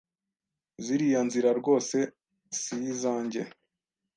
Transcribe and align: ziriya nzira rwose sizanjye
ziriya 0.83 1.19
nzira 1.27 1.49
rwose 1.59 1.97
sizanjye 2.61 3.41